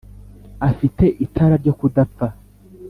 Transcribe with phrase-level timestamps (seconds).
[0.69, 2.27] afite itara ryo kudapfa.